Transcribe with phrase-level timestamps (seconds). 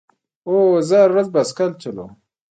[0.47, 0.57] هو،
[0.87, 2.11] زه هره ورځ بایسکل چلوم